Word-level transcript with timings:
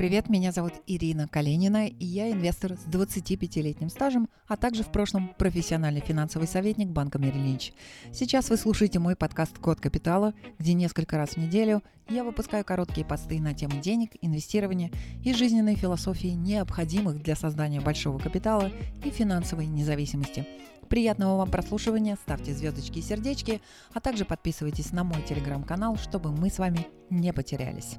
Привет, 0.00 0.30
меня 0.30 0.50
зовут 0.50 0.72
Ирина 0.86 1.28
Калинина, 1.28 1.86
и 1.86 2.06
я 2.06 2.32
инвестор 2.32 2.72
с 2.72 2.86
25-летним 2.86 3.90
стажем, 3.90 4.30
а 4.48 4.56
также 4.56 4.82
в 4.82 4.90
прошлом 4.90 5.34
профессиональный 5.36 6.00
финансовый 6.00 6.48
советник 6.48 6.88
банка 6.88 7.18
Мерилинч. 7.18 7.74
Сейчас 8.10 8.48
вы 8.48 8.56
слушаете 8.56 8.98
мой 8.98 9.14
подкаст 9.14 9.58
«Код 9.58 9.78
капитала», 9.78 10.32
где 10.58 10.72
несколько 10.72 11.18
раз 11.18 11.32
в 11.32 11.36
неделю 11.36 11.82
я 12.08 12.24
выпускаю 12.24 12.64
короткие 12.64 13.06
посты 13.06 13.40
на 13.40 13.52
тему 13.52 13.78
денег, 13.82 14.12
инвестирования 14.22 14.90
и 15.22 15.34
жизненной 15.34 15.74
философии, 15.74 16.28
необходимых 16.28 17.22
для 17.22 17.36
создания 17.36 17.82
большого 17.82 18.18
капитала 18.18 18.72
и 19.04 19.10
финансовой 19.10 19.66
независимости. 19.66 20.48
Приятного 20.88 21.36
вам 21.36 21.50
прослушивания, 21.50 22.16
ставьте 22.16 22.54
звездочки 22.54 23.00
и 23.00 23.02
сердечки, 23.02 23.60
а 23.92 24.00
также 24.00 24.24
подписывайтесь 24.24 24.92
на 24.92 25.04
мой 25.04 25.20
телеграм-канал, 25.28 25.96
чтобы 25.96 26.32
мы 26.32 26.48
с 26.48 26.58
вами 26.58 26.86
не 27.10 27.34
потерялись. 27.34 27.98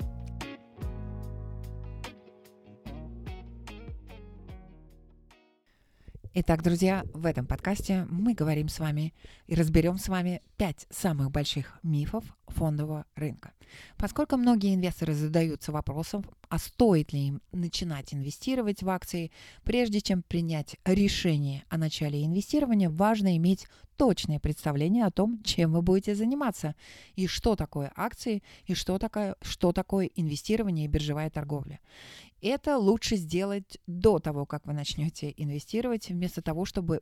Итак, 6.33 6.63
друзья, 6.63 7.03
в 7.13 7.25
этом 7.25 7.45
подкасте 7.45 8.07
мы 8.09 8.33
говорим 8.33 8.69
с 8.69 8.79
вами 8.79 9.13
и 9.47 9.55
разберем 9.55 9.97
с 9.97 10.07
вами 10.07 10.41
пять 10.55 10.87
самых 10.89 11.29
больших 11.29 11.77
мифов 11.83 12.23
фондового 12.47 13.05
рынка. 13.15 13.51
Поскольку 13.97 14.37
многие 14.37 14.75
инвесторы 14.75 15.13
задаются 15.13 15.71
вопросом, 15.71 16.25
а 16.49 16.57
стоит 16.57 17.13
ли 17.13 17.27
им 17.27 17.41
начинать 17.51 18.13
инвестировать 18.13 18.83
в 18.83 18.89
акции, 18.89 19.31
прежде 19.63 20.01
чем 20.01 20.23
принять 20.23 20.75
решение 20.85 21.63
о 21.69 21.77
начале 21.77 22.25
инвестирования, 22.25 22.89
важно 22.89 23.37
иметь 23.37 23.67
точное 23.97 24.39
представление 24.39 25.05
о 25.05 25.11
том, 25.11 25.43
чем 25.43 25.73
вы 25.73 25.81
будете 25.81 26.15
заниматься, 26.15 26.75
и 27.15 27.27
что 27.27 27.55
такое 27.55 27.91
акции, 27.95 28.41
и 28.65 28.73
что 28.73 28.97
такое, 28.97 29.35
что 29.41 29.71
такое 29.73 30.09
инвестирование 30.15 30.85
и 30.85 30.87
биржевая 30.87 31.29
торговля. 31.29 31.79
Это 32.41 32.77
лучше 32.77 33.17
сделать 33.17 33.77
до 33.85 34.17
того, 34.17 34.47
как 34.47 34.65
вы 34.65 34.73
начнете 34.73 35.31
инвестировать, 35.37 36.09
вместо 36.09 36.41
того, 36.41 36.65
чтобы 36.65 37.01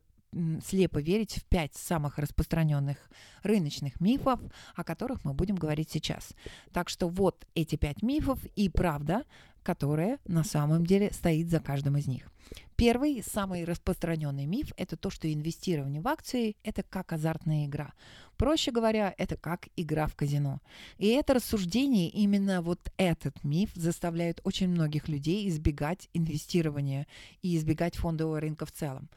слепо 0.65 0.99
верить 0.99 1.37
в 1.37 1.45
пять 1.45 1.75
самых 1.75 2.17
распространенных 2.17 2.97
рыночных 3.43 3.99
мифов, 3.99 4.39
о 4.75 4.83
которых 4.83 5.23
мы 5.23 5.33
будем 5.33 5.55
говорить 5.55 5.89
сейчас. 5.91 6.33
Так 6.71 6.89
что 6.89 7.07
вот 7.07 7.45
эти 7.55 7.75
пять 7.75 8.01
мифов 8.01 8.43
и 8.55 8.69
правда, 8.69 9.23
которая 9.63 10.19
на 10.25 10.43
самом 10.43 10.85
деле 10.85 11.11
стоит 11.11 11.49
за 11.49 11.59
каждым 11.59 11.97
из 11.97 12.07
них. 12.07 12.31
Первый, 12.75 13.21
самый 13.21 13.65
распространенный 13.65 14.45
миф– 14.45 14.71
это 14.77 14.95
то, 14.95 15.09
что 15.09 15.31
инвестирование 15.31 16.01
в 16.01 16.07
акции– 16.07 16.55
это 16.63 16.81
как 16.81 17.11
азартная 17.11 17.65
игра. 17.65 17.91
Проще 18.37 18.71
говоря, 18.71 19.13
это 19.17 19.35
как 19.35 19.67
игра 19.75 20.07
в 20.07 20.15
казино. 20.15 20.61
И 20.97 21.07
это 21.07 21.33
рассуждение, 21.33 22.07
именно 22.09 22.61
вот 22.61 22.79
этот 22.95 23.43
миф 23.43 23.71
заставляет 23.75 24.39
очень 24.45 24.69
многих 24.69 25.09
людей 25.09 25.49
избегать 25.49 26.07
инвестирования 26.13 27.05
и 27.41 27.57
избегать 27.57 27.97
фондового 27.97 28.39
рынка 28.39 28.65
в 28.65 28.71
целом. 28.71 29.09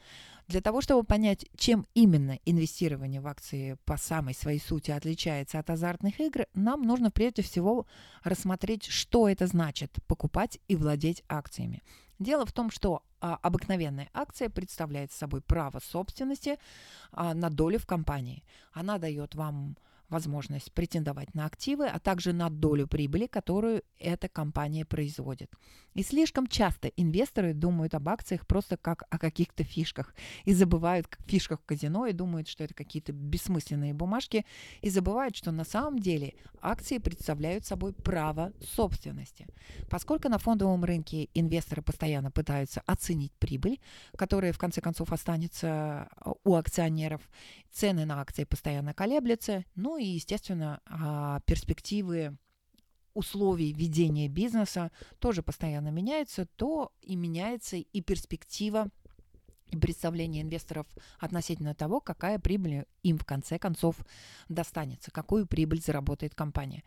Для 0.47 0.61
того, 0.61 0.81
чтобы 0.81 1.03
понять, 1.03 1.45
чем 1.55 1.87
именно 1.93 2.37
инвестирование 2.45 3.21
в 3.21 3.27
акции 3.27 3.77
по 3.85 3.97
самой 3.97 4.33
своей 4.33 4.59
сути 4.59 4.91
отличается 4.91 5.59
от 5.59 5.69
азартных 5.69 6.19
игр, 6.19 6.47
нам 6.53 6.83
нужно 6.83 7.11
прежде 7.11 7.41
всего 7.41 7.87
рассмотреть, 8.23 8.85
что 8.85 9.29
это 9.29 9.47
значит– 9.47 9.91
покупать 10.07 10.59
и 10.67 10.75
владеть 10.75 11.23
акциями. 11.29 11.81
Дело 12.19 12.45
в 12.45 12.51
том, 12.51 12.71
что 12.71 13.03
а, 13.21 13.39
обыкновенная 13.41 14.09
акция 14.13 14.49
представляет 14.49 15.11
собой 15.11 15.41
право 15.41 15.79
собственности 15.79 16.57
а, 17.11 17.33
на 17.33 17.49
долю 17.49 17.79
в 17.79 17.85
компании. 17.85 18.43
Она 18.73 18.97
дает 18.97 19.35
вам 19.35 19.77
возможность 20.13 20.71
претендовать 20.71 21.35
на 21.35 21.45
активы, 21.45 21.87
а 21.87 21.99
также 21.99 22.31
на 22.31 22.49
долю 22.49 22.87
прибыли, 22.87 23.27
которую 23.27 23.83
эта 23.99 24.29
компания 24.29 24.85
производит. 24.85 25.51
И 25.93 26.03
слишком 26.03 26.47
часто 26.47 26.87
инвесторы 26.87 27.53
думают 27.53 27.93
об 27.93 28.09
акциях 28.09 28.47
просто 28.47 28.77
как 28.77 29.03
о 29.09 29.19
каких-то 29.19 29.63
фишках 29.63 30.15
и 30.45 30.53
забывают 30.53 31.07
о 31.07 31.29
фишках 31.29 31.61
в 31.61 31.65
казино 31.65 32.07
и 32.07 32.13
думают, 32.13 32.47
что 32.47 32.63
это 32.63 32.73
какие-то 32.73 33.11
бессмысленные 33.11 33.93
бумажки 33.93 34.45
и 34.81 34.89
забывают, 34.89 35.35
что 35.35 35.51
на 35.51 35.65
самом 35.65 35.99
деле 35.99 36.33
акции 36.61 36.97
представляют 36.97 37.65
собой 37.65 37.93
право 37.93 38.53
собственности. 38.61 39.47
Поскольку 39.89 40.29
на 40.29 40.37
фондовом 40.37 40.83
рынке 40.83 41.29
инвесторы 41.33 41.81
постоянно 41.81 42.31
пытаются 42.31 42.81
оценить 42.85 43.33
прибыль, 43.33 43.79
которая 44.17 44.53
в 44.53 44.57
конце 44.57 44.81
концов 44.81 45.11
останется 45.11 46.09
у 46.43 46.55
акционеров, 46.55 47.21
цены 47.71 48.05
на 48.05 48.21
акции 48.21 48.43
постоянно 48.43 48.93
колеблются, 48.93 49.65
ну 49.75 49.97
и, 49.97 50.02
естественно, 50.05 50.81
а, 50.85 51.39
перспективы 51.41 52.37
условий 53.13 53.73
ведения 53.73 54.27
бизнеса 54.27 54.91
тоже 55.19 55.43
постоянно 55.43 55.89
меняются, 55.89 56.47
то 56.55 56.91
и 57.01 57.15
меняется 57.15 57.77
и 57.77 58.01
перспектива 58.01 58.89
представление 59.79 60.43
инвесторов 60.43 60.87
относительно 61.19 61.73
того, 61.73 61.99
какая 61.99 62.39
прибыль 62.39 62.85
им 63.03 63.17
в 63.17 63.25
конце 63.25 63.59
концов 63.59 63.97
достанется, 64.49 65.11
какую 65.11 65.45
прибыль 65.45 65.81
заработает 65.81 66.35
компания. 66.35 66.83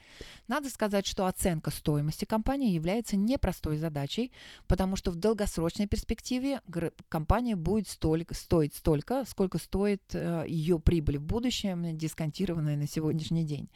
Надо 0.48 0.70
сказать, 0.70 1.06
что 1.06 1.26
оценка 1.26 1.70
стоимости 1.70 2.24
компании 2.24 2.72
является 2.72 3.16
непростой 3.16 3.76
задачей, 3.76 4.32
потому 4.66 4.96
что 4.96 5.10
в 5.10 5.16
долгосрочной 5.16 5.86
перспективе 5.86 6.60
компания 7.08 7.56
будет 7.56 7.88
столько, 7.88 8.34
стоить 8.34 8.74
столько, 8.74 9.24
сколько 9.26 9.58
стоит 9.58 10.02
э, 10.14 10.44
ее 10.48 10.78
прибыль 10.78 11.18
в 11.18 11.24
будущем, 11.24 11.96
дисконтированная 11.96 12.76
на 12.76 12.86
сегодняшний 12.86 13.44
день. 13.44 13.68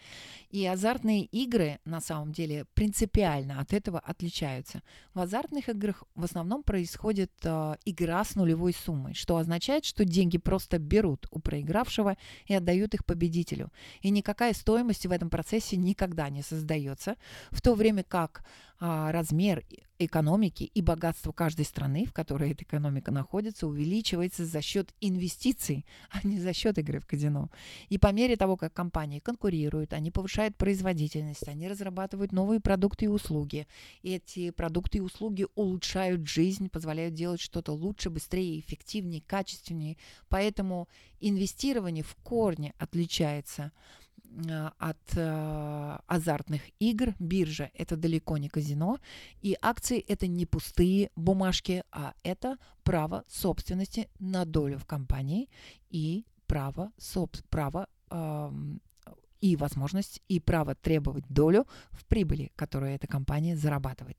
И 0.51 0.67
азартные 0.67 1.25
игры 1.25 1.79
на 1.85 2.01
самом 2.01 2.33
деле 2.33 2.67
принципиально 2.75 3.61
от 3.61 3.73
этого 3.73 3.99
отличаются. 3.99 4.83
В 5.15 5.21
азартных 5.21 5.69
играх 5.69 6.05
в 6.15 6.25
основном 6.25 6.63
происходит 6.63 7.33
э, 7.43 7.77
игра 7.85 8.25
с 8.25 8.35
нулевой 8.35 8.73
суммой 8.73 9.00
суммой, 9.01 9.15
что 9.15 9.37
означает, 9.37 9.85
что 9.85 10.05
деньги 10.05 10.39
просто 10.39 10.79
берут 10.79 11.27
у 11.31 11.41
проигравшего 11.41 12.17
и 12.47 12.55
отдают 12.55 12.95
их 12.95 13.05
победителю. 13.05 13.71
И 14.03 14.11
никакая 14.11 14.53
стоимость 14.53 15.07
в 15.07 15.11
этом 15.11 15.31
процессе 15.31 15.77
никогда 15.77 16.29
не 16.29 16.43
создается, 16.43 17.17
в 17.51 17.61
то 17.61 17.75
время 17.75 18.03
как 18.03 18.45
размер 18.81 19.63
экономики 19.99 20.65
и 20.65 20.81
богатство 20.81 21.33
каждой 21.33 21.67
страны, 21.67 22.07
в 22.07 22.13
которой 22.13 22.53
эта 22.53 22.65
экономика 22.65 23.11
находится, 23.11 23.67
увеличивается 23.67 24.47
за 24.47 24.63
счет 24.63 24.95
инвестиций, 25.01 25.85
а 26.11 26.27
не 26.27 26.41
за 26.41 26.55
счет 26.55 26.79
игры 26.79 27.01
в 27.01 27.07
казино. 27.07 27.51
И 27.91 27.99
по 27.99 28.11
мере 28.11 28.37
того, 28.37 28.57
как 28.57 28.73
компании 28.73 29.19
конкурируют, 29.19 29.93
они 29.93 30.11
повышают 30.11 30.57
производительность, 30.57 31.47
они 31.47 31.69
разрабатывают 31.69 32.33
новые 32.33 32.61
продукты 32.61 33.05
и 33.05 33.09
услуги. 33.09 33.67
Эти 34.03 34.51
продукты 34.51 34.99
и 34.99 35.03
услуги 35.03 35.47
улучшают 35.55 36.27
жизнь, 36.27 36.71
позволяют 36.71 37.15
делать 37.15 37.41
что-то 37.41 37.73
лучше, 37.73 38.09
быстрее, 38.09 38.59
эффективнее, 38.59 39.23
качественнее. 39.27 39.99
Поэтому 40.29 40.89
инвестирование 41.21 42.05
в 42.05 42.15
корне 42.17 42.73
отличается 42.79 43.73
от 44.79 45.17
э, 45.17 45.99
азартных 46.07 46.63
игр. 46.79 47.15
Биржа– 47.19 47.71
это 47.75 47.97
далеко 47.97 48.39
не 48.39 48.49
казино. 48.49 48.99
И 49.43 49.57
акции– 49.61 50.05
это 50.09 50.27
не 50.27 50.47
пустые 50.47 51.11
бумажки, 51.17 51.83
а 51.91 52.15
это 52.23 52.57
право 52.83 53.25
собственности 53.29 54.09
на 54.19 54.45
долю 54.45 54.79
в 54.79 54.87
компании 54.87 55.49
и 55.91 56.25
право, 56.47 56.93
соб, 56.99 57.37
право 57.49 57.89
и 59.41 59.57
возможность 59.57 60.23
и 60.29 60.41
право 60.41 60.75
требовать 60.75 61.25
долю 61.29 61.67
в 61.91 62.05
прибыли, 62.07 62.53
которую 62.57 62.93
эта 62.93 63.07
компания 63.07 63.57
зарабатывает. 63.57 64.17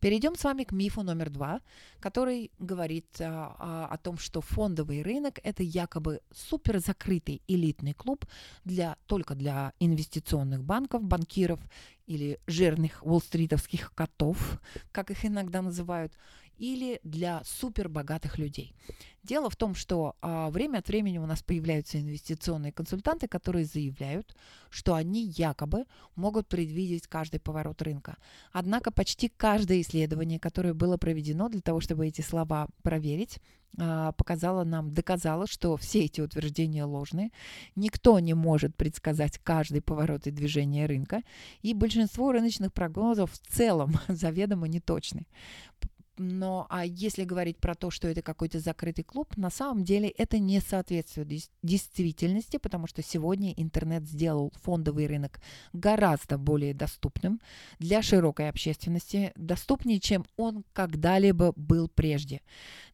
Перейдем 0.00 0.36
с 0.36 0.44
вами 0.44 0.64
к 0.64 0.72
мифу 0.72 1.02
номер 1.02 1.30
два, 1.30 1.60
который 2.00 2.50
говорит 2.58 3.06
а, 3.20 3.56
а, 3.58 3.86
о 3.90 3.98
том, 3.98 4.18
что 4.18 4.40
фондовый 4.40 5.02
рынок– 5.02 5.40
это 5.42 5.62
якобы 5.62 6.20
супер 6.32 6.78
закрытый 6.78 7.42
элитный 7.48 7.94
клуб 7.94 8.26
для, 8.64 8.96
только 9.06 9.34
для 9.34 9.72
инвестиционных 9.80 10.62
банков, 10.62 11.02
банкиров 11.02 11.60
или 12.06 12.38
жирных 12.46 13.02
уолл-стритовских 13.02 13.94
котов, 13.94 14.60
как 14.92 15.10
их 15.10 15.24
иногда 15.24 15.62
называют, 15.62 16.12
или 16.58 17.00
для 17.02 17.42
супербогатых 17.44 18.38
людей. 18.38 18.74
Дело 19.22 19.48
в 19.48 19.56
том, 19.56 19.74
что 19.74 20.16
а, 20.20 20.50
время 20.50 20.78
от 20.78 20.88
времени 20.88 21.18
у 21.18 21.26
нас 21.26 21.42
появляются 21.42 21.98
инвестиционные 21.98 22.72
консультанты, 22.72 23.26
которые 23.26 23.64
заявляют, 23.64 24.36
что 24.68 24.94
они 24.94 25.32
якобы 25.36 25.86
могут 26.14 26.46
предвидеть 26.46 27.06
каждый 27.06 27.40
поворот 27.40 27.80
рынка. 27.80 28.18
Однако 28.52 28.90
почти 28.90 29.28
каждое 29.28 29.80
исследование, 29.80 30.38
которое 30.38 30.74
было 30.74 30.98
проведено 30.98 31.48
для 31.48 31.62
того, 31.62 31.80
чтобы 31.80 32.06
эти 32.06 32.20
слова 32.20 32.68
проверить, 32.82 33.40
а, 33.78 34.12
показало 34.12 34.64
нам, 34.64 34.92
доказало, 34.92 35.46
что 35.46 35.76
все 35.76 36.04
эти 36.04 36.20
утверждения 36.20 36.84
ложные. 36.84 37.30
Никто 37.74 38.18
не 38.20 38.34
может 38.34 38.76
предсказать 38.76 39.38
каждый 39.38 39.80
поворот 39.80 40.26
и 40.26 40.30
движение 40.30 40.86
рынка, 40.86 41.22
и 41.62 41.74
большинство 41.74 42.30
рыночных 42.32 42.72
прогнозов 42.72 43.32
в 43.32 43.38
целом 43.38 43.94
заведомо 44.08 44.68
неточны. 44.68 45.26
Но 46.16 46.66
а 46.70 46.84
если 46.84 47.24
говорить 47.24 47.58
про 47.58 47.74
то, 47.74 47.90
что 47.90 48.08
это 48.08 48.22
какой-то 48.22 48.60
закрытый 48.60 49.04
клуб, 49.04 49.36
на 49.36 49.50
самом 49.50 49.84
деле 49.84 50.08
это 50.08 50.38
не 50.38 50.60
соответствует 50.60 51.28
действительности, 51.62 52.58
потому 52.58 52.86
что 52.86 53.02
сегодня 53.02 53.52
интернет 53.52 54.04
сделал 54.04 54.52
фондовый 54.62 55.06
рынок 55.06 55.40
гораздо 55.72 56.38
более 56.38 56.74
доступным 56.74 57.40
для 57.78 58.02
широкой 58.02 58.48
общественности, 58.48 59.32
доступнее, 59.36 60.00
чем 60.00 60.24
он 60.36 60.64
когда-либо 60.72 61.52
был 61.56 61.88
прежде. 61.88 62.40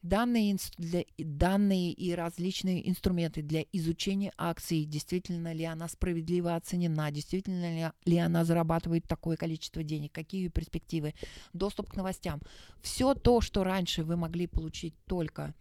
Данные, 0.02 0.56
для, 0.78 1.04
данные 1.18 1.92
и 1.92 2.14
различные 2.14 2.88
инструменты 2.88 3.42
для 3.42 3.64
изучения 3.72 4.32
акций, 4.38 4.84
действительно 4.84 5.52
ли 5.52 5.64
она 5.64 5.88
справедливо 5.88 6.56
оценена, 6.56 7.10
действительно 7.10 7.74
ли, 7.74 7.90
ли 8.06 8.18
она 8.18 8.44
зарабатывает 8.44 9.06
такое 9.06 9.36
количество 9.36 9.82
денег, 9.82 10.12
какие 10.12 10.44
ее 10.44 10.50
перспективы, 10.50 11.14
доступ 11.52 11.90
к 11.90 11.96
новостям. 11.96 12.40
Все 12.80 13.09
то, 13.14 13.40
что 13.40 13.64
раньше 13.64 14.04
вы 14.04 14.16
могли 14.16 14.46
получить 14.46 14.94
только 15.06 15.54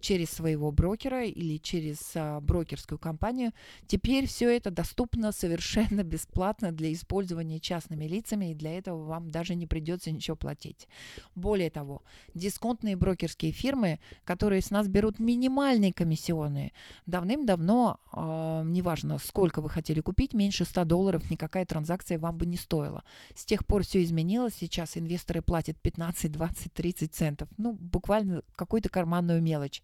через 0.00 0.30
своего 0.30 0.72
брокера 0.72 1.24
или 1.24 1.56
через 1.58 1.98
а, 2.16 2.40
брокерскую 2.40 2.98
компанию, 2.98 3.52
теперь 3.86 4.26
все 4.26 4.54
это 4.56 4.72
доступно 4.72 5.30
совершенно 5.30 6.02
бесплатно 6.02 6.72
для 6.72 6.92
использования 6.92 7.60
частными 7.60 8.06
лицами, 8.06 8.50
и 8.50 8.54
для 8.54 8.76
этого 8.76 9.04
вам 9.04 9.30
даже 9.30 9.54
не 9.54 9.68
придется 9.68 10.10
ничего 10.10 10.36
платить. 10.36 10.88
Более 11.36 11.70
того, 11.70 12.02
дисконтные 12.34 12.96
брокерские 12.96 13.52
фирмы 13.52 14.00
которые 14.24 14.62
с 14.62 14.70
нас 14.70 14.88
берут 14.88 15.18
минимальные 15.18 15.92
комиссионные. 15.92 16.72
Давным-давно, 17.06 18.00
э, 18.12 18.62
неважно, 18.64 19.18
сколько 19.18 19.60
вы 19.60 19.68
хотели 19.68 20.00
купить, 20.00 20.34
меньше 20.34 20.64
100 20.64 20.84
долларов 20.84 21.30
никакая 21.30 21.64
транзакция 21.66 22.18
вам 22.18 22.38
бы 22.38 22.46
не 22.46 22.56
стоила. 22.56 23.04
С 23.34 23.44
тех 23.44 23.66
пор 23.66 23.84
все 23.84 24.02
изменилось. 24.02 24.54
Сейчас 24.58 24.96
инвесторы 24.96 25.42
платят 25.42 25.80
15, 25.80 26.30
20, 26.32 26.72
30 26.72 26.91
центов. 26.92 27.48
Ну, 27.56 27.72
буквально 27.72 28.42
какую-то 28.56 28.88
карманную 28.88 29.42
мелочь 29.42 29.82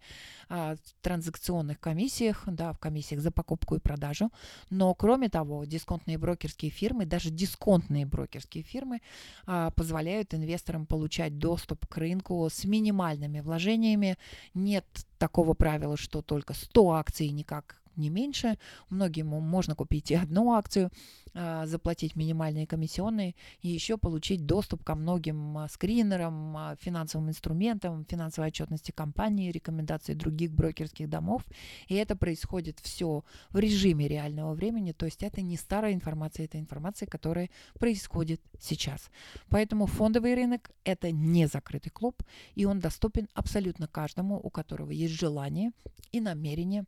а, 0.49 0.76
в 0.76 1.02
транзакционных 1.02 1.81
комиссиях, 1.81 2.44
да, 2.46 2.72
в 2.72 2.78
комиссиях 2.78 3.20
за 3.20 3.31
покупку 3.31 3.76
и 3.76 3.81
продажу. 3.81 4.31
Но, 4.70 4.94
кроме 4.94 5.28
того, 5.28 5.64
дисконтные 5.64 6.19
брокерские 6.19 6.70
фирмы, 6.70 7.06
даже 7.06 7.31
дисконтные 7.31 8.06
брокерские 8.06 8.64
фирмы 8.64 9.00
а, 9.46 9.70
позволяют 9.70 10.34
инвесторам 10.34 10.87
получать 10.87 11.38
доступ 11.38 11.87
к 11.87 11.96
рынку 11.96 12.49
с 12.50 12.64
минимальными 12.64 13.40
вложениями. 13.40 14.16
Нет 14.54 14.84
такого 15.19 15.54
правила, 15.54 15.96
что 15.96 16.22
только 16.22 16.54
100 16.54 16.90
акций 16.93 17.28
никак 17.31 17.81
не 17.99 18.11
меньше. 18.11 18.59
Многим 18.89 19.29
можно 19.29 19.75
купить 19.75 20.11
и 20.11 20.15
одну 20.15 20.53
акцию, 20.53 20.91
а, 21.35 21.67
заплатить 21.67 22.17
минимальные 22.17 22.67
комиссионные 22.67 23.35
и 23.62 23.69
еще 23.69 23.99
получить 23.99 24.47
доступ 24.47 24.83
ко 24.83 24.95
многим 24.95 25.59
а, 25.59 25.69
скринерам, 25.69 26.56
а, 26.56 26.77
финансовым 26.81 27.29
инструментам, 27.29 28.05
финансовой 28.05 28.49
отчетности 28.49 28.91
компании, 28.91 29.53
рекомендации 29.53 30.15
других 30.15 30.53
брокерских 30.53 31.09
домов. 31.09 31.45
И 31.87 31.95
это 31.95 32.17
происходит 32.17 32.81
все 32.81 33.25
в 33.50 33.59
режиме 33.59 34.09
реального 34.09 34.55
времени, 34.55 34.93
то 34.93 35.06
есть 35.06 35.23
это 35.23 35.43
не 35.43 35.56
старая 35.56 35.93
информация, 35.93 36.47
это 36.47 36.59
информация, 36.59 37.06
которая 37.06 37.50
происходит 37.79 38.41
сейчас. 38.59 39.11
Поэтому 39.49 39.87
фондовый 39.87 40.35
рынок– 40.35 40.71
это 40.85 41.12
не 41.12 41.47
закрытый 41.47 41.93
клуб, 41.93 42.23
и 42.55 42.65
он 42.65 42.81
доступен 42.81 43.29
абсолютно 43.35 43.87
каждому, 43.87 44.41
у 44.43 44.50
которого 44.50 44.91
есть 44.91 45.15
желание 45.15 45.73
и 46.12 46.21
намерение 46.21 46.85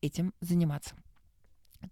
этим 0.00 0.34
заниматься. 0.40 0.94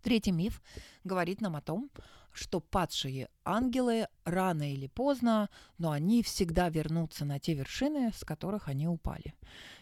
Третий 0.02 0.32
миф 0.32 0.62
говорит 1.04 1.40
нам 1.40 1.56
о 1.56 1.62
том, 1.62 1.90
что 2.32 2.60
падшие 2.60 3.28
ангелы 3.44 4.06
рано 4.24 4.72
или 4.72 4.86
поздно, 4.86 5.48
но 5.78 5.90
они 5.90 6.22
всегда 6.22 6.68
вернутся 6.68 7.24
на 7.24 7.40
те 7.40 7.54
вершины, 7.54 8.12
с 8.14 8.24
которых 8.24 8.68
они 8.68 8.86
упали. 8.86 9.34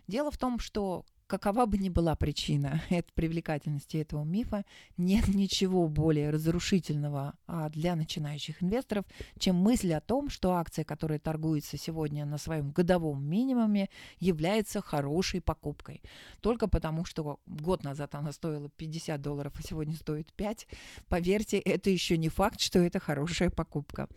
Дело 0.07 0.31
в 0.31 0.39
том, 0.39 0.59
что 0.59 1.05
какова 1.27 1.67
бы 1.67 1.79
ни 1.79 1.89
была 1.89 2.15
причина 2.15 2.83
этой 2.91 3.13
привлекательности 3.13 3.99
этого 3.99 4.25
мифа, 4.25 4.65
нет 4.97 5.29
ничего 5.29 5.89
более 5.89 6.31
разрушительного 6.31 7.35
а, 7.47 7.69
для 7.69 7.97
начинающих 7.97 8.63
инвесторов, 8.63 9.05
чем 9.39 9.57
мысль 9.57 9.93
о 9.93 10.01
том, 10.01 10.31
что 10.31 10.53
акция, 10.53 10.85
которая 10.85 11.19
торгуется 11.19 11.77
сегодня 11.77 12.25
на 12.25 12.39
своем 12.39 12.71
годовом 12.71 13.25
минимуме, 13.25 13.89
является 14.19 14.81
хорошей 14.81 15.41
покупкой. 15.41 16.03
Только 16.41 16.69
потому, 16.69 17.05
что 17.05 17.41
год 17.47 17.83
назад 17.85 18.15
она 18.15 18.33
стоила 18.33 18.69
50 18.71 19.21
долларов, 19.21 19.53
а 19.57 19.63
сегодня 19.63 19.95
стоит 19.95 20.33
5. 20.33 20.67
Поверьте, 21.09 21.59
это 21.59 21.91
еще 21.91 22.17
не 22.17 22.29
факт, 22.29 22.61
что 22.61 22.79
это 22.79 23.01
хорошая 23.01 23.51
покупка. 23.51 24.09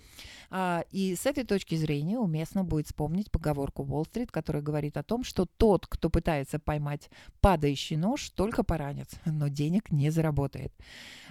А, 0.51 0.83
и 0.91 1.15
с 1.15 1.25
этой 1.25 1.43
точки 1.43 1.75
зрения 1.75 2.17
уместно 2.17 2.63
будет 2.63 2.87
вспомнить 2.87 3.31
поговорку 3.31 3.83
Уолл-стрит, 3.83 4.31
которая 4.31 4.61
говорит 4.61 4.97
о 4.97 5.03
том, 5.03 5.23
что 5.23 5.45
тот, 5.45 5.87
кто 5.87 6.09
пытается 6.09 6.59
поймать 6.59 6.98
поймать 6.99 7.29
падающий 7.41 7.97
нож, 7.97 8.29
только 8.29 8.63
поранит, 8.63 9.07
но 9.25 9.47
денег 9.47 9.91
не 9.91 10.09
заработает. 10.09 10.73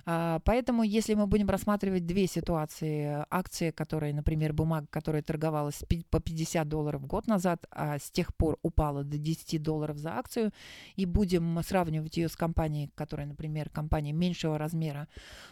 А, 0.06 0.41
поэтому, 0.44 0.82
если 0.82 1.15
мы 1.15 1.26
будем 1.26 1.50
рассматривать 1.50 2.06
две 2.06 2.26
ситуации, 2.26 3.25
акции, 3.31 3.70
которые, 3.70 4.15
например, 4.15 4.53
бумага, 4.53 4.87
которая 4.91 5.23
торговалась 5.23 5.85
по 6.11 6.20
50 6.20 6.67
долларов 6.69 7.06
год 7.06 7.26
назад, 7.26 7.67
а 7.70 7.99
с 7.99 8.11
тех 8.11 8.35
пор 8.35 8.59
упала 8.62 9.05
до 9.05 9.19
10 9.19 9.62
долларов 9.62 9.99
за 9.99 10.17
акцию, 10.17 10.53
и 10.97 11.05
будем 11.05 11.61
сравнивать 11.62 12.17
ее 12.17 12.29
с 12.29 12.37
компанией, 12.37 12.91
которая, 12.94 13.26
например, 13.26 13.69
компания 13.69 14.12
меньшего 14.12 14.56
размера, 14.56 15.09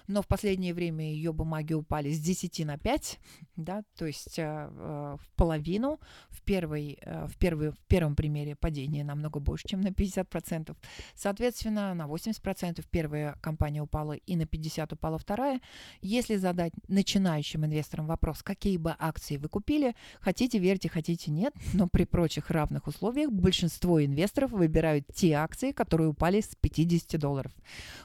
но 0.07 0.23
в 0.23 0.27
последнее 0.27 0.73
время 0.73 1.05
ее 1.05 1.33
бумаги 1.33 1.75
упали 1.75 2.11
с 2.11 2.21
10 2.21 2.65
на 2.65 2.79
5, 2.79 3.19
да, 3.57 3.83
то 3.99 4.07
есть 4.07 4.39
э, 4.39 4.69
в 4.71 5.29
половину, 5.37 6.01
в, 6.31 6.41
первой, 6.43 6.99
в, 7.05 7.37
первый, 7.39 7.71
в 7.73 7.85
первом 7.89 8.17
примере 8.17 8.57
падение 8.57 9.05
намного 9.05 9.39
больше, 9.39 9.69
чем 9.69 9.83
на 9.83 9.93
50%. 10.06 10.76
Соответственно, 11.14 11.94
на 11.94 12.06
80% 12.06 12.85
первая 12.91 13.37
компания 13.41 13.82
упала 13.82 14.12
и 14.12 14.37
на 14.37 14.47
50 14.47 14.93
упала 14.93 15.19
вторая. 15.19 15.61
Если 16.00 16.37
задать 16.37 16.73
начинающим 16.88 17.64
инвесторам 17.64 18.06
вопрос, 18.06 18.43
какие 18.43 18.76
бы 18.76 18.94
акции 18.99 19.37
вы 19.37 19.49
купили, 19.49 19.94
хотите 20.20 20.58
верьте, 20.58 20.88
хотите 20.88 21.31
нет, 21.31 21.55
но 21.73 21.88
при 21.88 22.05
прочих 22.05 22.50
равных 22.50 22.87
условиях 22.87 23.31
большинство 23.31 24.05
инвесторов 24.05 24.53
выбирают 24.53 25.06
те 25.14 25.32
акции, 25.32 25.73
которые 25.73 26.08
упали 26.08 26.41
с 26.41 26.55
50 26.61 27.20
долларов. 27.20 27.53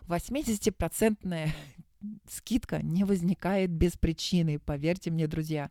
80% 0.07 1.50
скидка 2.30 2.81
не 2.81 3.03
возникает 3.03 3.71
без 3.71 3.94
причины, 3.94 4.59
поверьте 4.59 5.12
мне, 5.12 5.27
друзья. 5.27 5.69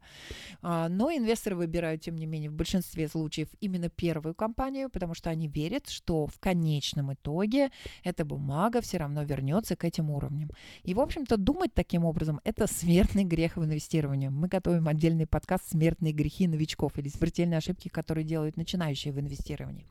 А, 0.63 0.89
но 0.89 1.11
инвесторы 1.11 1.57
выбирают, 1.57 2.03
тем 2.03 2.17
не 2.17 2.27
менее, 2.27 2.51
в 2.51 2.55
большинстве 2.55 3.09
случаев 3.09 3.49
именно 3.61 3.89
первую 3.89 4.35
компанию, 4.35 4.91
потому 4.91 5.15
что 5.15 5.31
они 5.31 5.49
верят, 5.49 5.89
что 5.89 6.27
в 6.27 6.39
конечном 6.39 7.13
итоге 7.13 7.71
эта 8.05 8.25
бумага 8.25 8.81
все 8.81 8.99
равно 8.99 9.23
вернется 9.23 9.77
к 9.77 9.85
этим 9.85 10.11
уровням. 10.11 10.51
И, 10.83 10.95
в 10.95 11.01
общем-то, 11.01 11.37
думать 11.37 11.75
таким 11.75 12.05
образом– 12.05 12.41
это 12.45 12.67
смертный 12.67 13.25
грех 13.25 13.57
в 13.57 13.65
инвестировании. 13.65 14.29
Мы 14.29 14.49
готовим 14.49 14.89
отдельный 14.89 15.27
подкаст 15.27 15.71
«Смертные 15.71 16.13
грехи 16.13 16.47
новичков» 16.47 16.99
или 16.99 17.09
смертельные 17.09 17.59
ошибки, 17.59 17.89
которые 17.89 18.25
делают 18.25 18.57
начинающие 18.57 19.13
в 19.13 19.21
инвестировании. 19.21 19.87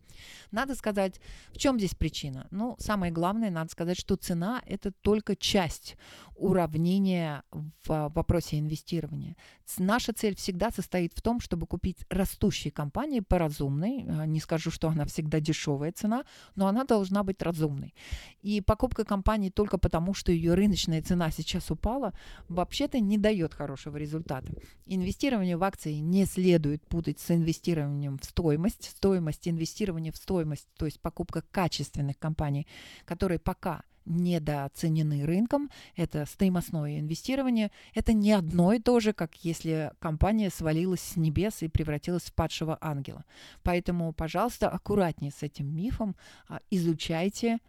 Надо 0.51 0.75
сказать, 0.75 1.19
в 1.53 1.57
чем 1.57 1.77
здесь 1.77 1.95
причина? 1.95 2.47
Ну, 2.51 2.75
самое 2.79 3.11
главное, 3.11 3.49
надо 3.49 3.69
сказать, 3.71 3.99
что 3.99 4.15
цена– 4.15 4.61
это 4.65 4.91
только 4.91 5.35
часть 5.35 5.97
уравнения 6.39 7.43
в 7.51 8.11
вопросе 8.15 8.59
инвестирования. 8.59 9.35
Наша 9.77 10.13
цель 10.13 10.35
всегда 10.35 10.71
состоит 10.71 11.13
в 11.13 11.21
том, 11.21 11.39
чтобы 11.39 11.67
купить 11.67 11.97
растущие 12.09 12.71
компании 12.71 13.19
по 13.19 13.37
разумной. 13.37 14.05
А, 14.07 14.25
не 14.25 14.39
скажу, 14.39 14.71
что 14.71 14.87
она 14.87 15.05
всегда 15.05 15.39
дешевая 15.39 15.91
цена, 15.91 16.23
но 16.55 16.67
она 16.67 16.85
должна 16.85 17.23
быть 17.23 17.41
разумной. 17.41 17.93
И 18.41 18.61
покупка 18.61 19.03
компании 19.03 19.49
только 19.49 19.77
потому, 19.77 20.13
что 20.13 20.31
ее 20.31 20.53
рыночная 20.53 21.01
цена 21.01 21.29
сейчас 21.29 21.69
упала, 21.71 22.13
вообще-то 22.47 22.99
не 22.99 23.17
дает 23.17 23.53
хорошего 23.53 23.97
результата. 23.97 24.51
Инвестирование 24.85 25.57
в 25.57 25.63
акции 25.63 25.95
не 25.95 26.25
следует 26.25 26.87
путать 26.87 27.19
с 27.19 27.31
инвестированием 27.31 28.17
в 28.17 28.25
стоимость. 28.25 28.89
Стоимость 28.89 29.47
инвестирования 29.47 30.08
в 30.11 30.17
стоимость, 30.17 30.67
то 30.77 30.85
есть 30.85 30.99
покупка 30.99 31.43
качественных 31.51 32.17
компаний, 32.17 32.67
которые 33.05 33.39
пока 33.39 33.83
недооценены 34.05 35.25
рынком, 35.25 35.69
это 35.95 36.25
стоимостное 36.25 36.99
инвестирование, 36.99 37.71
это 37.93 38.13
не 38.13 38.31
одно 38.31 38.73
и 38.73 38.79
то 38.79 38.99
же, 38.99 39.13
как 39.13 39.35
если 39.45 39.91
компания 39.99 40.49
свалилась 40.49 41.01
с 41.01 41.15
небес 41.15 41.61
и 41.61 41.67
превратилась 41.67 42.23
в 42.23 42.33
падшего 42.33 42.77
ангела. 42.81 43.23
Поэтому, 43.63 44.11
пожалуйста, 44.11 44.69
аккуратнее 44.69 45.31
с 45.31 45.43
этим 45.43 45.67
мифом, 45.73 46.15
а, 46.47 46.59
изучайте 46.71 47.59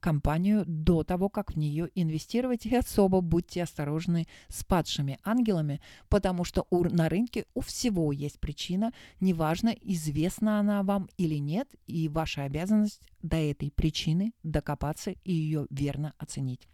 компанию 0.00 0.64
до 0.66 1.04
того, 1.04 1.28
как 1.28 1.52
в 1.52 1.56
нее 1.56 1.88
инвестировать. 1.94 2.66
И 2.66 2.74
особо 2.74 3.20
будьте 3.20 3.62
осторожны 3.62 4.26
с 4.48 4.64
падшими 4.64 5.18
ангелами, 5.24 5.80
потому 6.08 6.44
что 6.44 6.66
у, 6.70 6.84
на 6.84 7.08
рынке 7.08 7.46
у 7.54 7.60
всего 7.60 8.12
есть 8.12 8.40
причина, 8.40 8.92
неважно, 9.20 9.74
известна 9.80 10.60
она 10.60 10.82
вам 10.82 11.08
или 11.16 11.36
нет, 11.36 11.68
и 11.86 12.08
ваша 12.08 12.44
обязанность 12.44 13.02
до 13.22 13.36
этой 13.36 13.70
причины 13.70 14.32
докопаться 14.42 15.10
и 15.10 15.32
ее 15.32 15.66
верно 15.70 16.14
оценить. 16.18 16.68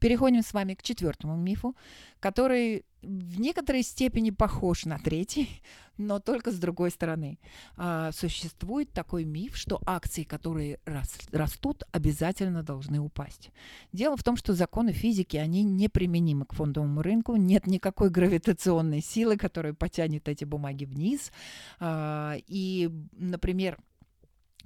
Переходим 0.00 0.42
с 0.42 0.54
вами 0.54 0.74
к 0.74 0.82
четвертому 0.82 1.36
мифу, 1.36 1.76
который 2.20 2.84
в 3.02 3.40
некоторой 3.40 3.82
степени 3.82 4.30
похож 4.30 4.86
на 4.86 4.98
третий, 4.98 5.62
но 5.98 6.20
только 6.20 6.50
с 6.50 6.58
другой 6.58 6.90
стороны. 6.90 7.38
А, 7.76 8.10
существует 8.12 8.92
такой 8.92 9.24
миф, 9.24 9.56
что 9.56 9.80
акции, 9.84 10.24
которые 10.24 10.80
рас, 10.86 11.18
растут, 11.32 11.84
обязательно 11.92 12.62
должны 12.62 12.98
упасть. 12.98 13.50
Дело 13.92 14.16
в 14.16 14.22
том, 14.22 14.36
что 14.36 14.54
законы 14.54 14.92
физики, 14.92 15.36
они 15.36 15.62
неприменимы 15.62 16.46
к 16.46 16.54
фондовому 16.54 17.02
рынку. 17.02 17.36
Нет 17.36 17.66
никакой 17.66 18.08
гравитационной 18.08 19.02
силы, 19.02 19.36
которая 19.36 19.74
потянет 19.74 20.28
эти 20.28 20.44
бумаги 20.44 20.86
вниз. 20.86 21.30
А, 21.78 22.36
и, 22.46 22.90
например, 23.12 23.78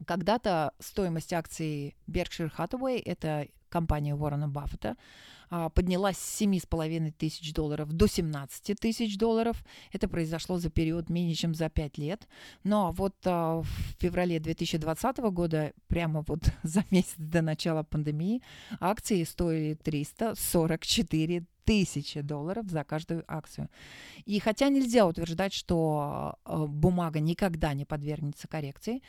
когда-то 0.06 0.72
стоимость 0.80 1.32
акций 1.32 1.96
Berkshire 2.08 2.52
Hathaway, 2.56 3.00
это 3.04 3.48
компания 3.74 4.14
Уоррена 4.14 4.48
Баффета, 4.48 4.96
а, 5.50 5.68
поднялась 5.68 6.16
с 6.16 6.40
7,5 6.42 7.12
тысяч 7.18 7.52
долларов 7.52 7.92
до 7.92 8.06
17 8.06 8.78
тысяч 8.78 9.18
долларов. 9.18 9.64
Это 9.92 10.08
произошло 10.08 10.58
за 10.58 10.70
период 10.70 11.10
менее 11.10 11.34
чем 11.34 11.54
за 11.54 11.68
5 11.68 11.98
лет. 11.98 12.28
Но 12.62 12.92
вот 12.92 13.14
а, 13.24 13.62
в 13.62 13.66
феврале 13.98 14.38
2020 14.38 15.18
года, 15.32 15.72
прямо 15.88 16.24
вот 16.26 16.40
за 16.62 16.84
месяц 16.90 17.14
до 17.18 17.42
начала 17.42 17.82
пандемии, 17.82 18.42
акции 18.80 19.24
стоили 19.24 19.74
344 19.74 21.44
тысячи 21.64 22.20
долларов 22.20 22.66
за 22.68 22.84
каждую 22.84 23.24
акцию. 23.26 23.68
И 24.24 24.38
хотя 24.38 24.68
нельзя 24.68 25.06
утверждать, 25.06 25.52
что 25.52 26.36
а, 26.44 26.66
бумага 26.66 27.20
никогда 27.20 27.74
не 27.74 27.84
подвергнется 27.84 28.48
коррекции, 28.48 29.02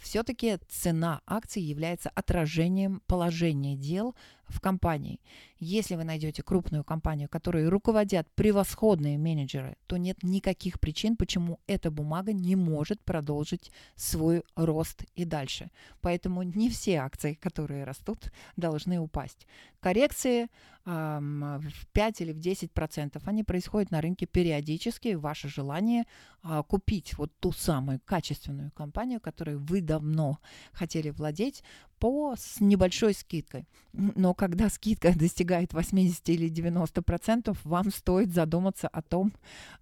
все-таки 0.00 0.58
цена 0.68 1.20
акций 1.26 1.60
является 1.60 2.10
отражением 2.10 3.02
положения 3.08 3.74
дел 3.74 4.14
в 4.48 4.60
компании. 4.60 5.20
Если 5.58 5.96
вы 5.96 6.04
найдете 6.04 6.42
крупную 6.42 6.84
компанию, 6.84 7.28
которой 7.28 7.68
руководят 7.68 8.28
превосходные 8.34 9.18
менеджеры, 9.18 9.76
то 9.86 9.96
нет 9.96 10.22
никаких 10.22 10.80
причин, 10.80 11.16
почему 11.16 11.60
эта 11.66 11.90
бумага 11.90 12.32
не 12.32 12.56
может 12.56 13.02
продолжить 13.02 13.72
свой 13.96 14.42
рост 14.56 15.04
и 15.14 15.24
дальше. 15.24 15.70
Поэтому 16.00 16.42
не 16.42 16.70
все 16.70 16.96
акции, 16.96 17.34
которые 17.34 17.84
растут, 17.84 18.32
должны 18.56 18.98
упасть. 19.00 19.46
Коррекции 19.80 20.48
в 20.88 21.86
5 21.92 22.20
или 22.22 22.32
в 22.32 22.38
10 22.38 22.72
процентов, 22.72 23.28
они 23.28 23.44
происходят 23.44 23.90
на 23.90 24.00
рынке 24.00 24.24
периодически. 24.24 25.14
Ваше 25.14 25.48
желание 25.48 26.04
а, 26.42 26.62
купить 26.62 27.18
вот 27.18 27.30
ту 27.40 27.52
самую 27.52 28.00
качественную 28.06 28.70
компанию, 28.70 29.20
которой 29.20 29.56
вы 29.56 29.82
давно 29.82 30.38
хотели 30.72 31.10
владеть, 31.10 31.62
по 31.98 32.34
с 32.36 32.60
небольшой 32.60 33.12
скидкой. 33.12 33.66
Но 33.92 34.32
когда 34.38 34.70
скидка 34.70 35.12
достигает 35.18 35.74
80 35.74 36.28
или 36.30 36.48
90 36.48 37.02
процентов, 37.02 37.58
вам 37.64 37.90
стоит 37.90 38.32
задуматься 38.32 38.88
о 38.88 39.02
том, 39.02 39.32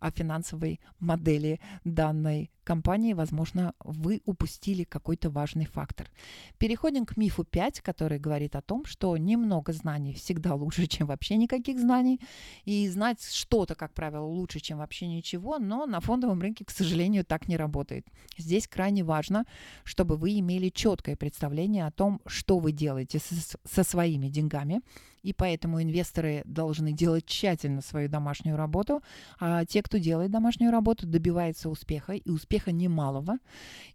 о 0.01 0.11
финансовой 0.11 0.81
модели 0.99 1.61
данной 1.85 2.51
компании, 2.67 3.15
возможно, 3.15 3.73
вы 3.85 4.21
упустили 4.27 4.85
какой-то 4.85 5.31
важный 5.31 5.65
фактор. 5.67 6.11
Переходим 6.59 7.07
к 7.07 7.17
мифу 7.17 7.45
5, 7.45 7.81
который 7.81 8.19
говорит 8.19 8.57
о 8.57 8.61
том, 8.61 8.85
что 8.85 9.17
немного 9.17 9.73
знаний 9.73 10.13
всегда 10.13 10.55
лучше, 10.55 10.87
чем 10.95 11.07
вообще 11.07 11.37
никаких 11.37 11.79
знаний. 11.79 12.21
И 12.67 12.89
знать 12.89 13.23
что-то, 13.23 13.75
как 13.75 13.95
правило, 13.95 14.27
лучше, 14.27 14.61
чем 14.61 14.79
вообще 14.79 15.07
ничего, 15.07 15.59
но 15.59 15.87
на 15.87 16.01
фондовом 16.01 16.43
рынке, 16.43 16.65
к 16.65 16.71
сожалению, 16.71 17.25
так 17.25 17.49
не 17.49 17.57
работает. 17.57 18.07
Здесь 18.39 18.69
крайне 18.69 19.05
важно, 19.05 19.45
чтобы 19.85 20.17
вы 20.17 20.39
имели 20.39 20.69
четкое 20.69 21.17
представление 21.17 21.87
о 21.87 21.91
том, 21.91 22.21
что 22.27 22.59
вы 22.59 22.73
делаете 22.73 23.19
со, 23.19 23.59
со 23.65 23.85
своими 23.85 24.29
деньгами, 24.29 24.81
и 25.27 25.33
поэтому 25.33 25.83
инвесторы 25.83 26.43
должны 26.45 26.93
делать 26.93 27.27
тщательно 27.27 27.81
свою 27.81 28.09
домашнюю 28.09 28.57
работу, 28.57 29.03
а 29.41 29.65
те, 29.65 29.83
кто 29.83 29.99
делает 29.99 30.31
домашнюю 30.31 30.71
работу, 30.71 31.05
добивается 31.05 31.69
успеха, 31.69 32.13
и 32.13 32.31
успеха 32.31 32.71
немалого. 32.71 33.39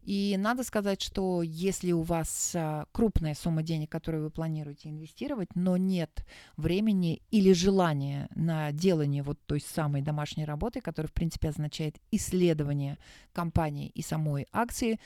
И 0.04 0.36
надо 0.38 0.66
сказать, 0.66 1.02
что 1.02 1.42
если 1.42 1.94
у 1.94 2.02
вас 2.02 2.52
а, 2.54 2.86
крупная 2.92 3.34
сумма 3.34 3.64
денег, 3.64 3.90
которую 3.90 4.26
вы 4.26 4.30
планируете 4.30 4.90
инвестировать, 4.90 5.56
но 5.56 5.78
нет 5.78 6.26
времени 6.58 7.22
или 7.32 7.54
желания 7.54 8.28
на 8.36 8.74
делание 8.74 9.24
вот 9.24 9.40
той 9.46 9.62
самой 9.62 10.02
домашней 10.02 10.44
работы, 10.44 10.82
которая, 10.82 11.08
в 11.08 11.14
принципе, 11.14 11.48
означает 11.48 11.96
исследование 12.12 12.98
компании 13.32 13.88
и 13.96 14.02
самой 14.02 14.48
акции, 14.52 15.00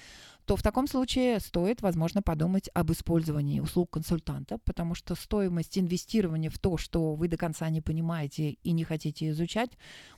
то 0.45 0.55
в 0.55 0.61
таком 0.61 0.87
случае 0.87 1.39
стоит, 1.39 1.81
возможно, 1.81 2.21
подумать 2.21 2.69
об 2.73 2.91
использовании 2.91 3.59
услуг 3.59 3.89
консультанта, 3.91 4.59
потому 4.59 4.93
что 4.93 5.15
стоимость 5.15 5.77
инвестирования 5.77 6.49
в 6.49 6.59
то, 6.59 6.77
что 6.77 7.15
вы 7.15 7.27
до 7.27 7.37
конца 7.37 7.69
не 7.69 7.81
понимаете 7.81 8.51
и 8.51 8.71
не 8.71 8.83
хотите 8.83 9.29
изучать, 9.29 9.71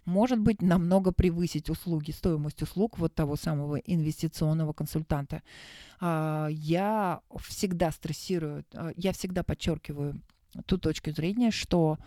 может 0.05 0.39
быть 0.39 0.61
намного 0.61 1.11
превысить 1.13 1.69
услуги, 1.69 2.11
стоимость 2.11 2.61
услуг 2.61 2.97
вот 2.99 3.15
того 3.15 3.35
самого 3.37 3.77
инвестиционного 3.77 4.73
консультанта. 4.73 5.43
А, 5.99 6.47
я 6.49 7.21
всегда 7.39 7.91
стрессирую, 7.91 8.65
а, 8.73 8.91
я 8.95 9.13
всегда 9.13 9.43
подчеркиваю 9.43 10.21
ту 10.65 10.77
точку 10.77 11.11
зрения, 11.11 11.51
что 11.51 11.97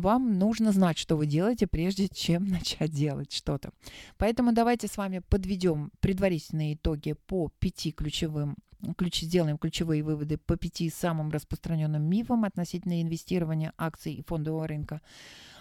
вам 0.00 0.38
нужно 0.38 0.72
знать, 0.72 0.98
что 0.98 1.16
вы 1.16 1.26
делаете, 1.26 1.66
прежде 1.66 2.08
чем 2.08 2.44
начать 2.48 2.90
делать 2.90 3.32
что-то. 3.32 3.70
Поэтому 4.16 4.52
давайте 4.52 4.88
с 4.88 4.96
вами 4.96 5.20
подведем 5.28 5.90
предварительные 6.00 6.74
итоги 6.74 7.12
по 7.12 7.50
пяти 7.58 7.92
ключевым 7.92 8.56
ключ, 8.96 9.20
сделаем 9.20 9.58
ключевые 9.58 10.02
выводы 10.02 10.38
по 10.38 10.56
пяти 10.56 10.90
самым 10.90 11.30
распространенным 11.30 12.02
мифам 12.02 12.44
относительно 12.44 13.02
инвестирования 13.02 13.72
акций 13.76 14.14
и 14.14 14.22
фондового 14.22 14.66
рынка. 14.66 15.00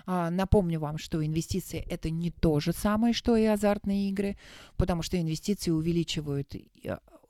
А, 0.05 0.29
напомню 0.29 0.79
вам, 0.79 0.97
что 0.97 1.23
инвестиции 1.23 1.85
это 1.89 2.09
не 2.09 2.31
то 2.31 2.59
же 2.59 2.73
самое, 2.73 3.13
что 3.13 3.35
и 3.35 3.45
азартные 3.45 4.09
игры, 4.09 4.37
потому 4.77 5.01
что 5.01 5.19
инвестиции 5.19 5.71
увеличивают 5.71 6.55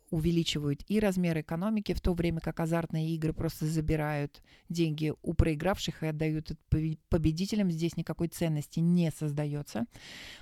увеличивают 0.09 0.83
и 0.87 0.99
размер 0.99 1.39
экономики, 1.39 1.93
в 1.93 2.01
то 2.01 2.13
время 2.13 2.39
как 2.39 2.59
азартные 2.59 3.09
игры 3.09 3.33
просто 3.33 3.65
забирают 3.65 4.41
деньги 4.67 5.13
у 5.21 5.33
проигравших 5.33 6.03
и 6.03 6.07
отдают 6.07 6.51
победителям. 7.09 7.71
Здесь 7.71 7.95
никакой 7.97 8.27
ценности 8.27 8.79
не 8.79 9.11
создается. 9.11 9.85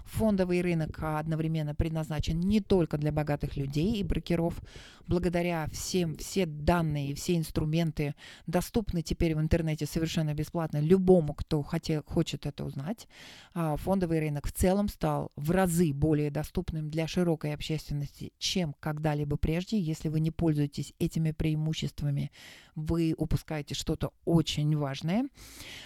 Фондовый 0.06 0.62
рынок 0.62 0.98
одновременно 1.02 1.76
предназначен 1.76 2.40
не 2.40 2.62
только 2.62 2.98
для 2.98 3.12
богатых 3.12 3.58
людей 3.58 3.96
и 3.96 4.04
брокеров. 4.04 4.60
Благодаря 5.08 5.68
всем, 5.72 6.18
все 6.18 6.46
данные, 6.46 7.16
все 7.16 7.38
инструменты 7.38 8.16
доступны 8.46 9.02
теперь 9.02 9.36
в 9.36 9.40
интернете 9.40 9.86
совершенно 9.86 10.34
бесплатно 10.34 10.80
любому, 10.80 11.34
кто 11.34 11.64
хотел, 11.64 12.04
хочет 12.04 12.46
это 12.46 12.66
узнать. 12.66 13.08
А, 13.54 13.78
фондовый 13.78 14.20
рынок 14.20 14.48
в 14.48 14.52
целом 14.52 14.90
стал 14.90 15.32
в 15.36 15.52
разы 15.52 15.94
более 15.94 16.30
доступным 16.30 16.90
для 16.90 17.08
широкой 17.08 17.54
общественности, 17.54 18.34
чем 18.38 18.76
когда-либо 18.80 19.38
прежде 19.38 19.57
прежде. 19.58 19.80
Если 19.80 20.10
вы 20.10 20.20
не 20.20 20.32
пользуетесь 20.32 20.94
этими 21.00 21.32
преимуществами, 21.32 22.32
вы 22.76 23.16
упускаете 23.18 23.74
что-то 23.74 24.12
очень 24.26 24.78
важное. 24.78 25.26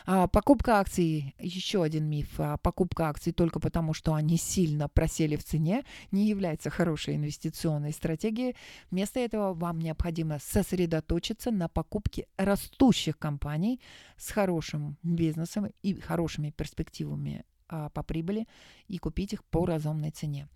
А, 0.06 0.28
покупка 0.28 0.80
акций, 0.80 1.34
еще 1.40 1.82
один 1.82 2.10
миф, 2.10 2.28
а, 2.38 2.58
покупка 2.58 3.08
акций 3.08 3.32
только 3.32 3.60
потому, 3.60 3.94
что 3.94 4.14
они 4.14 4.38
сильно 4.38 4.90
просели 4.90 5.38
в 5.38 5.44
цене, 5.44 5.84
не 6.12 6.28
является 6.28 6.70
хорошей 6.70 7.16
инвестиционной 7.16 7.94
стратегией. 7.94 8.56
Вместо 8.92 9.20
этого 9.22 9.54
вам 9.54 9.80
необходимо 9.80 10.40
сосредоточиться 10.40 11.52
на 11.52 11.70
покупке 11.70 12.28
растущих 12.38 13.18
компаний 13.18 13.80
с 14.18 14.32
хорошим 14.32 14.98
бизнесом 15.02 15.72
и 15.82 15.94
хорошими 15.94 16.50
перспективами 16.52 17.46
по 17.94 18.04
прибыли 18.04 18.48
и 18.88 18.98
купить 18.98 19.34
их 19.34 19.44
по 19.44 19.66
разумной 19.66 20.12
цене. 20.12 20.48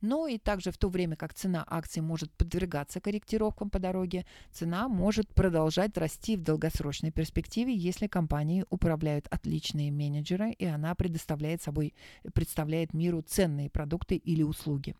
Ну 0.00 0.26
и 0.26 0.38
также 0.38 0.70
в 0.70 0.78
то 0.78 0.88
время, 0.88 1.16
как 1.16 1.34
цена 1.34 1.64
акций 1.68 2.02
может 2.02 2.32
подвергаться 2.32 3.00
корректировкам 3.00 3.70
по 3.70 3.78
дороге, 3.78 4.26
цена 4.52 4.88
может 4.88 5.28
продолжать 5.34 5.96
расти 5.96 6.36
в 6.36 6.42
долгосрочной 6.42 7.10
перспективе, 7.10 7.74
если 7.74 8.06
компании 8.06 8.64
управляют 8.70 9.26
отличные 9.30 9.90
менеджеры 9.90 10.52
и 10.52 10.64
она 10.66 10.94
предоставляет 10.94 11.62
собой, 11.62 11.94
представляет 12.32 12.94
миру 12.94 13.22
ценные 13.22 13.70
продукты 13.70 14.16
или 14.16 14.42
услуги. 14.42 14.94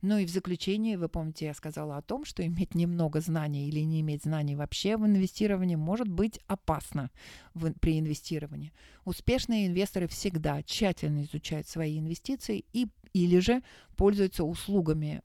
Ну 0.00 0.18
и 0.18 0.26
в 0.26 0.30
заключение, 0.30 0.98
вы 0.98 1.08
помните, 1.08 1.46
я 1.46 1.54
сказала 1.54 1.96
о 1.96 2.02
том, 2.02 2.24
что 2.24 2.44
иметь 2.44 2.74
немного 2.74 3.20
знаний 3.20 3.68
или 3.68 3.80
не 3.80 4.00
иметь 4.00 4.24
знаний 4.24 4.56
вообще 4.56 4.96
в 4.96 5.06
инвестировании 5.06 5.76
может 5.76 6.08
быть 6.08 6.40
опасно 6.46 7.10
в, 7.54 7.72
при 7.74 7.98
инвестировании. 7.98 8.72
Успешные 9.04 9.66
инвесторы 9.66 10.06
всегда 10.06 10.62
тщательно 10.62 11.24
изучают 11.24 11.66
свои 11.66 11.98
инвестиции 11.98 12.64
и 12.72 12.88
или 13.12 13.40
же 13.40 13.62
пользуются 13.96 14.44
услугами 14.44 15.22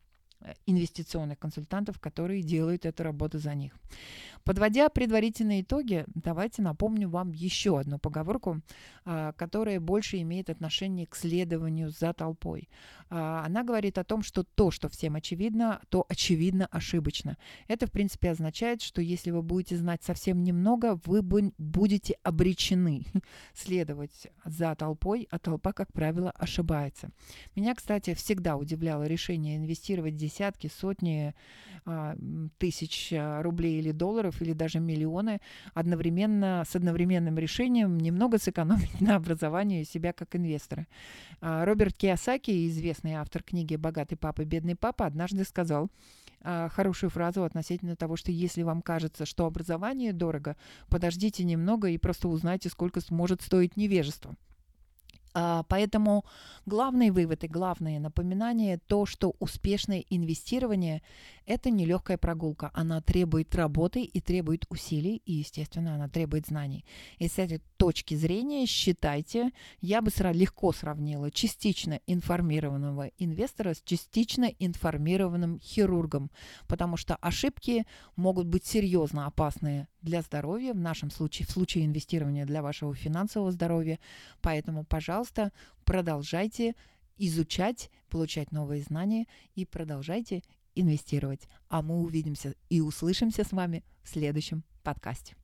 инвестиционных 0.65 1.39
консультантов, 1.39 1.99
которые 1.99 2.41
делают 2.41 2.85
эту 2.85 3.03
работу 3.03 3.39
за 3.39 3.55
них. 3.55 3.73
Подводя 4.43 4.87
предварительные 4.87 5.61
итоги, 5.61 6.05
давайте 6.15 6.61
напомню 6.61 7.09
вам 7.09 7.31
еще 7.31 7.77
одну 7.77 7.99
поговорку, 7.99 8.61
а, 9.03 9.33
которая 9.33 9.81
больше 9.81 10.21
имеет 10.21 10.49
отношение 10.49 11.05
к 11.05 11.15
следованию 11.15 11.89
за 11.89 12.13
толпой. 12.13 12.69
А, 13.09 13.43
она 13.45 13.63
говорит 13.63 13.97
о 13.97 14.05
том, 14.05 14.21
что 14.21 14.43
то, 14.43 14.71
что 14.71 14.87
всем 14.87 15.15
очевидно, 15.15 15.81
то 15.89 16.05
очевидно 16.07 16.67
ошибочно. 16.67 17.37
Это, 17.67 17.87
в 17.87 17.91
принципе, 17.91 18.31
означает, 18.31 18.81
что 18.81 19.01
если 19.01 19.31
вы 19.31 19.41
будете 19.41 19.75
знать 19.75 20.03
совсем 20.03 20.41
немного, 20.43 20.97
вы 21.03 21.21
будете 21.21 22.15
обречены 22.23 23.05
следовать 23.53 24.27
за 24.45 24.73
толпой, 24.75 25.27
а 25.29 25.39
толпа, 25.39 25.73
как 25.73 25.91
правило, 25.91 26.31
ошибается. 26.31 27.09
Меня, 27.53 27.75
кстати, 27.75 28.13
всегда 28.13 28.55
удивляло 28.55 29.03
решение 29.03 29.57
инвестировать 29.57 30.15
десятки, 30.37 30.67
сотни 30.67 31.33
а, 31.85 32.15
тысяч 32.57 33.13
а, 33.13 33.41
рублей 33.41 33.79
или 33.79 33.91
долларов, 33.91 34.41
или 34.41 34.53
даже 34.53 34.79
миллионы 34.79 35.39
одновременно 35.73 36.63
с 36.67 36.75
одновременным 36.75 37.37
решением 37.37 37.97
немного 37.97 38.37
сэкономить 38.37 39.01
на 39.01 39.15
образовании 39.15 39.83
себя 39.83 40.13
как 40.13 40.35
инвестора. 40.35 40.87
А, 41.41 41.65
Роберт 41.65 41.95
Киосаки, 41.95 42.67
известный 42.67 43.13
автор 43.13 43.43
книги 43.43 43.75
«Богатый 43.75 44.15
папа, 44.15 44.45
бедный 44.45 44.75
папа», 44.75 45.05
однажды 45.05 45.43
сказал 45.43 45.89
хорошую 46.43 47.09
фразу 47.09 47.43
относительно 47.43 47.95
того, 47.97 48.15
что 48.15 48.31
если 48.31 48.61
вам 48.61 48.81
кажется, 48.81 49.25
что 49.25 49.47
образование 49.47 50.13
дорого, 50.13 50.55
подождите 50.87 51.43
немного 51.43 51.89
и 51.89 51.97
просто 51.97 52.29
узнайте, 52.29 52.69
сколько 52.69 53.01
может 53.09 53.41
стоить 53.41 53.75
невежество. 53.75 54.35
А, 55.39 55.61
поэтому 55.69 56.25
главный 56.65 57.11
вывод 57.11 57.43
и 57.43 57.47
главное 57.47 57.99
напоминание 57.99 58.79
то, 58.79 59.05
что 59.05 59.35
успешное 59.39 60.03
инвестирование– 60.09 61.03
это 61.45 61.69
нелегкая 61.69 62.17
прогулка. 62.17 62.71
Она 62.73 63.01
требует 63.01 63.53
работы 63.55 64.01
и 64.01 64.19
требует 64.19 64.65
усилий, 64.69 65.21
и, 65.25 65.33
естественно, 65.33 65.93
она 65.93 66.09
требует 66.09 66.47
знаний. 66.47 66.85
И 67.19 67.27
с 67.27 67.37
этой 67.37 67.61
точки 67.77 68.15
зрения 68.15 68.65
считайте, 68.65 69.51
я 69.79 70.01
бы 70.01 70.11
легко 70.33 70.73
сравнила 70.73 71.29
частично 71.29 72.01
информированного 72.07 73.11
инвестора 73.19 73.75
с 73.75 73.81
частично 73.83 74.45
информированным 74.45 75.59
хирургом, 75.61 76.31
потому 76.67 76.97
что 76.97 77.15
ошибки 77.17 77.85
могут 78.15 78.47
быть 78.47 78.65
серьезно 78.65 79.27
опасные 79.27 79.87
для 80.01 80.21
здоровья, 80.21 80.73
в 80.73 80.79
нашем 80.79 81.11
случае, 81.11 81.45
в 81.47 81.51
случае 81.51 81.85
инвестирования 81.85 82.45
для 82.45 82.61
вашего 82.61 82.93
финансового 82.95 83.51
здоровья. 83.51 83.99
Поэтому, 84.41 84.83
пожалуйста, 85.27 85.51
продолжайте 85.85 86.75
изучать, 87.17 87.89
получать 88.09 88.51
новые 88.51 88.81
знания 88.81 89.25
и 89.55 89.65
продолжайте 89.65 90.43
инвестировать. 90.75 91.47
А 91.69 91.81
мы 91.81 91.99
увидимся 91.99 92.53
и 92.69 92.81
услышимся 92.81 93.43
с 93.43 93.51
вами 93.51 93.83
в 94.03 94.09
следующем 94.09 94.63
подкасте. 94.83 95.35